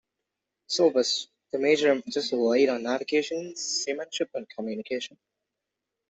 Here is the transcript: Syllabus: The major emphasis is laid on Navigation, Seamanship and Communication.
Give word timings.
Syllabus: 0.65 1.27
The 1.51 1.59
major 1.59 1.91
emphasis 1.91 2.25
is 2.33 2.33
laid 2.33 2.69
on 2.69 2.81
Navigation, 2.81 3.55
Seamanship 3.55 4.31
and 4.33 4.49
Communication. 4.49 5.19